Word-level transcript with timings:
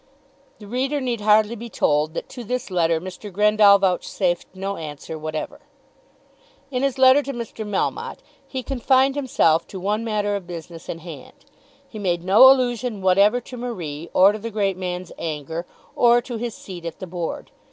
The 0.57 0.65
reader 0.65 0.99
need 0.99 1.21
hardly 1.21 1.53
be 1.55 1.69
told 1.69 2.15
that 2.15 2.27
to 2.29 2.43
this 2.43 2.71
letter 2.71 2.99
Mr. 2.99 3.31
Grendall 3.31 3.77
vouchsafed 3.77 4.47
no 4.55 4.77
answer 4.77 5.15
whatever. 5.15 5.59
In 6.71 6.81
his 6.81 6.97
letter 6.97 7.21
to 7.21 7.31
Mr. 7.33 7.67
Melmotte 7.69 8.23
he 8.47 8.63
confined 8.63 9.13
himself 9.15 9.67
to 9.67 9.79
one 9.79 10.03
matter 10.03 10.35
of 10.35 10.47
business 10.47 10.89
in 10.89 10.97
hand. 11.05 11.45
He 11.87 11.99
made 11.99 12.23
no 12.23 12.49
allusion 12.49 13.03
whatever 13.03 13.39
to 13.41 13.57
Marie, 13.57 14.09
or 14.11 14.31
to 14.31 14.39
the 14.39 14.49
great 14.49 14.75
man's 14.75 15.11
anger, 15.19 15.67
or 15.95 16.19
to 16.19 16.37
his 16.37 16.55
seat 16.55 16.83
at 16.83 16.97
the 16.97 17.05
board. 17.05 17.51